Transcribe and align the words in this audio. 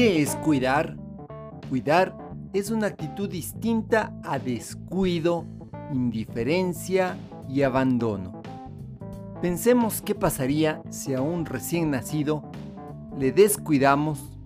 ¿Qué 0.00 0.22
es 0.22 0.34
cuidar? 0.36 0.96
Cuidar 1.68 2.16
es 2.54 2.70
una 2.70 2.86
actitud 2.86 3.28
distinta 3.28 4.14
a 4.24 4.38
descuido, 4.38 5.44
indiferencia 5.92 7.18
y 7.50 7.60
abandono. 7.60 8.40
Pensemos 9.42 10.00
qué 10.00 10.14
pasaría 10.14 10.80
si 10.88 11.12
a 11.12 11.20
un 11.20 11.44
recién 11.44 11.90
nacido 11.90 12.50
le 13.18 13.30
descuidamos, 13.30 14.38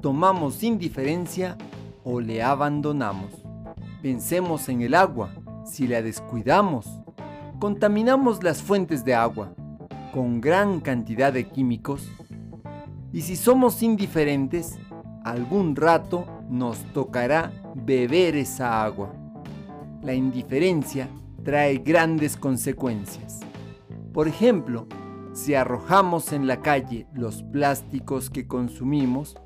tomamos 0.00 0.62
indiferencia 0.62 1.58
o 2.04 2.20
le 2.20 2.40
abandonamos. 2.44 3.32
Pensemos 4.02 4.68
en 4.68 4.80
el 4.80 4.94
agua. 4.94 5.34
Si 5.64 5.88
la 5.88 6.02
descuidamos, 6.02 6.86
contaminamos 7.58 8.44
las 8.44 8.62
fuentes 8.62 9.04
de 9.04 9.16
agua 9.16 9.56
con 10.14 10.40
gran 10.40 10.78
cantidad 10.78 11.32
de 11.32 11.48
químicos. 11.48 12.08
Y 13.12 13.22
si 13.22 13.34
somos 13.34 13.82
indiferentes, 13.82 14.78
algún 15.24 15.76
rato 15.76 16.26
nos 16.48 16.78
tocará 16.92 17.52
beber 17.74 18.36
esa 18.36 18.82
agua. 18.82 19.12
La 20.02 20.14
indiferencia 20.14 21.08
trae 21.44 21.78
grandes 21.78 22.36
consecuencias. 22.36 23.40
Por 24.12 24.28
ejemplo, 24.28 24.86
si 25.32 25.54
arrojamos 25.54 26.32
en 26.32 26.46
la 26.46 26.60
calle 26.60 27.06
los 27.14 27.42
plásticos 27.42 28.30
que 28.30 28.46
consumimos 28.46 29.36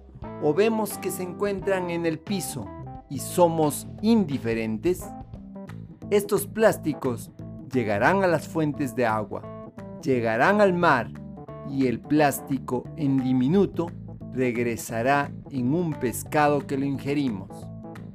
o 0.43 0.55
vemos 0.55 0.99
que 0.99 1.11
se 1.11 1.23
encuentran 1.23 1.91
en 1.91 2.07
el 2.07 2.19
piso 2.19 2.67
y 3.11 3.19
somos 3.19 3.87
indiferentes, 4.01 5.05
estos 6.11 6.47
plásticos 6.47 7.31
llegarán 7.73 8.25
a 8.25 8.27
las 8.27 8.49
fuentes 8.49 8.95
de 8.95 9.07
agua, 9.07 9.43
llegarán 10.03 10.61
al 10.61 10.73
mar 10.73 11.11
y 11.69 11.87
el 11.87 12.01
plástico 12.01 12.85
en 12.97 13.19
diminuto 13.19 13.89
regresará 14.35 15.33
en 15.51 15.73
un 15.75 15.95
pescado 15.95 16.67
que 16.67 16.77
lo 16.77 16.85
ingerimos. 16.85 17.49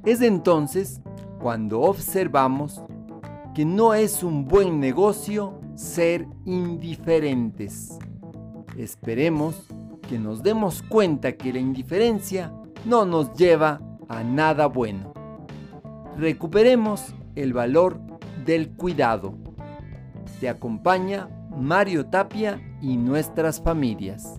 Es 0.04 0.20
entonces 0.20 1.00
cuando 1.40 1.80
observamos 1.80 2.82
que 3.54 3.64
no 3.64 3.94
es 3.94 4.22
un 4.22 4.46
buen 4.46 4.78
negocio 4.78 5.58
ser 5.74 6.26
indiferentes. 6.44 7.98
Esperemos 8.76 9.66
que 10.08 10.18
nos 10.18 10.42
demos 10.42 10.82
cuenta 10.82 11.32
que 11.32 11.52
la 11.52 11.58
indiferencia 11.58 12.52
no 12.84 13.04
nos 13.04 13.32
lleva 13.34 13.80
a 14.08 14.22
nada 14.22 14.66
bueno. 14.66 15.12
Recuperemos 16.16 17.14
el 17.34 17.52
valor 17.52 18.00
del 18.44 18.70
cuidado. 18.70 19.34
Te 20.40 20.48
acompaña 20.48 21.28
Mario 21.56 22.06
Tapia 22.06 22.60
y 22.80 22.96
nuestras 22.96 23.60
familias. 23.60 24.38